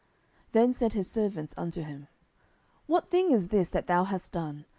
10:012:021 0.47 0.51
Then 0.53 0.73
said 0.73 0.93
his 0.93 1.11
servants 1.11 1.53
unto 1.55 1.83
him, 1.83 2.07
What 2.87 3.11
thing 3.11 3.29
is 3.29 3.49
this 3.49 3.69
that 3.69 3.85
thou 3.85 4.05
hast 4.05 4.31
done? 4.31 4.65